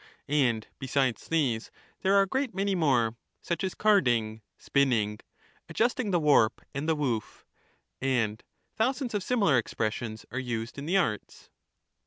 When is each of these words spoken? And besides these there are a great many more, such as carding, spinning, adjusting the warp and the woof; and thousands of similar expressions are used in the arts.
And 0.27 0.65
besides 0.79 1.27
these 1.27 1.69
there 2.01 2.15
are 2.15 2.23
a 2.23 2.27
great 2.27 2.55
many 2.55 2.73
more, 2.73 3.15
such 3.39 3.63
as 3.63 3.75
carding, 3.75 4.41
spinning, 4.57 5.19
adjusting 5.69 6.09
the 6.09 6.19
warp 6.19 6.59
and 6.73 6.89
the 6.89 6.95
woof; 6.95 7.45
and 8.01 8.41
thousands 8.75 9.13
of 9.13 9.21
similar 9.21 9.59
expressions 9.59 10.25
are 10.31 10.39
used 10.39 10.79
in 10.79 10.87
the 10.87 10.97
arts. 10.97 11.51